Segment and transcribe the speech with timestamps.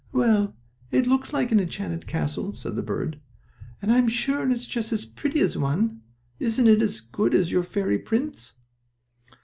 [0.11, 0.55] "Well,
[0.89, 3.19] it looks like an enchanted castle," said the bird,
[3.83, 6.01] "and I'm sure it's just as pretty as one.
[6.39, 8.55] Isn't it as good as your fairy prince?"